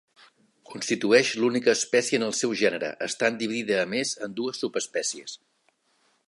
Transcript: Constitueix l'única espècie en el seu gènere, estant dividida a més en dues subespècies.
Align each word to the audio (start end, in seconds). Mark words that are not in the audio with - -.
Constitueix 0.69 1.33
l'única 1.43 1.75
espècie 1.79 2.19
en 2.21 2.25
el 2.29 2.33
seu 2.37 2.55
gènere, 2.63 2.89
estant 3.09 3.37
dividida 3.43 3.77
a 3.83 3.85
més 3.93 4.15
en 4.29 4.35
dues 4.41 4.65
subespècies. 4.65 5.37